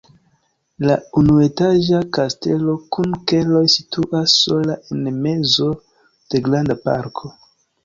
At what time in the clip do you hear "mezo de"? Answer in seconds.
5.29-6.45